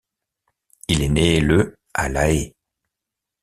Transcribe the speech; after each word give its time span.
Il 0.87 1.03
est 1.03 1.09
né 1.09 1.39
le 1.39 1.75
à 1.93 2.09
La 2.09 2.31
Haye. 2.31 2.55